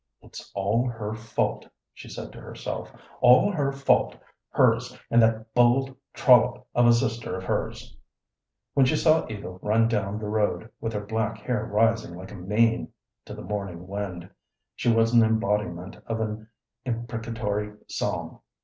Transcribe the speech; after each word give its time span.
"It 0.19 0.33
is 0.39 0.51
all 0.55 0.89
her 0.89 1.13
fault," 1.13 1.67
she 1.93 2.09
said 2.09 2.31
to 2.33 2.41
herself 2.41 2.91
"all 3.21 3.51
her 3.51 3.71
fault 3.71 4.17
hers 4.49 4.97
and 5.11 5.21
that 5.21 5.53
bold 5.53 5.95
trollop 6.11 6.65
of 6.73 6.87
a 6.87 6.91
sister 6.93 7.37
of 7.37 7.43
hers." 7.43 7.95
When 8.73 8.87
she 8.87 8.95
saw 8.95 9.27
Eva 9.27 9.51
run 9.61 9.87
down 9.87 10.17
the 10.17 10.25
road, 10.25 10.71
with 10.81 10.93
her 10.93 11.05
black 11.05 11.37
hair 11.37 11.65
rising 11.65 12.15
like 12.15 12.31
a 12.31 12.35
mane 12.35 12.91
to 13.25 13.35
the 13.35 13.43
morning 13.43 13.85
wind, 13.85 14.27
she 14.75 14.91
was 14.91 15.13
an 15.13 15.21
embodiment 15.21 15.97
of 16.07 16.19
an 16.19 16.49
imprecatory 16.83 17.71
psalm. 17.87 18.39